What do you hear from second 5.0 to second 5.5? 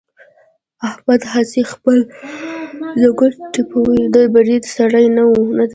نه دی.